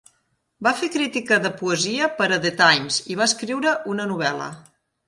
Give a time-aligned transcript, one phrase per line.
[0.67, 4.55] Va fer crítica de poesia per a "The Times" i va escriure una novel·la.